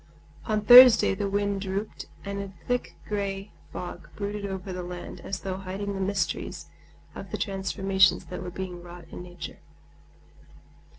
[0.45, 5.41] On Thursday the wind dropped, and a thick gray fog brooded over the land as
[5.41, 6.65] though hiding the mysteries
[7.13, 9.59] of the transformations that were being wrought in nature.